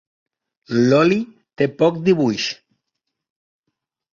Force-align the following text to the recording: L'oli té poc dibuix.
L'oli 0.77 1.17
té 1.61 1.67
poc 1.83 1.99
dibuix. 2.09 2.49